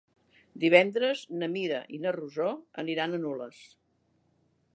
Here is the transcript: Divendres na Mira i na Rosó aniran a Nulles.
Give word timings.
Divendres 0.63 1.21
na 1.41 1.49
Mira 1.57 1.83
i 1.97 2.01
na 2.07 2.15
Rosó 2.17 2.49
aniran 2.85 3.15
a 3.15 3.21
Nulles. 3.27 3.63